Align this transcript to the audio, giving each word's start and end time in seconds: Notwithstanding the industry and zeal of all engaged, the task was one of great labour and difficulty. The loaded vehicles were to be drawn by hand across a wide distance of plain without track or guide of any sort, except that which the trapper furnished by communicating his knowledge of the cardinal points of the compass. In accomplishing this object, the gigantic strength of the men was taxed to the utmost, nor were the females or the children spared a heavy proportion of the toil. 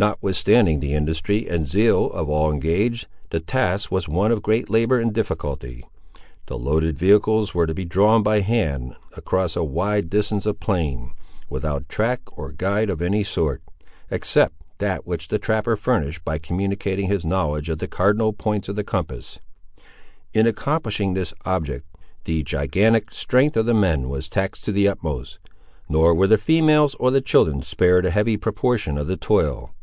Notwithstanding 0.00 0.78
the 0.78 0.94
industry 0.94 1.48
and 1.48 1.66
zeal 1.66 2.06
of 2.12 2.28
all 2.28 2.52
engaged, 2.52 3.08
the 3.30 3.40
task 3.40 3.90
was 3.90 4.08
one 4.08 4.30
of 4.30 4.42
great 4.42 4.70
labour 4.70 5.00
and 5.00 5.12
difficulty. 5.12 5.84
The 6.46 6.56
loaded 6.56 6.96
vehicles 6.96 7.52
were 7.52 7.66
to 7.66 7.74
be 7.74 7.84
drawn 7.84 8.22
by 8.22 8.38
hand 8.38 8.94
across 9.16 9.56
a 9.56 9.64
wide 9.64 10.08
distance 10.08 10.46
of 10.46 10.60
plain 10.60 11.14
without 11.50 11.88
track 11.88 12.20
or 12.38 12.52
guide 12.52 12.90
of 12.90 13.02
any 13.02 13.24
sort, 13.24 13.60
except 14.08 14.54
that 14.78 15.04
which 15.04 15.26
the 15.26 15.38
trapper 15.40 15.74
furnished 15.74 16.24
by 16.24 16.38
communicating 16.38 17.08
his 17.08 17.26
knowledge 17.26 17.68
of 17.68 17.78
the 17.78 17.88
cardinal 17.88 18.32
points 18.32 18.68
of 18.68 18.76
the 18.76 18.84
compass. 18.84 19.40
In 20.32 20.46
accomplishing 20.46 21.14
this 21.14 21.34
object, 21.44 21.84
the 22.22 22.44
gigantic 22.44 23.10
strength 23.10 23.56
of 23.56 23.66
the 23.66 23.74
men 23.74 24.08
was 24.08 24.28
taxed 24.28 24.62
to 24.66 24.70
the 24.70 24.86
utmost, 24.86 25.40
nor 25.88 26.14
were 26.14 26.28
the 26.28 26.38
females 26.38 26.94
or 27.00 27.10
the 27.10 27.20
children 27.20 27.62
spared 27.62 28.06
a 28.06 28.10
heavy 28.10 28.36
proportion 28.36 28.96
of 28.96 29.08
the 29.08 29.16
toil. 29.16 29.74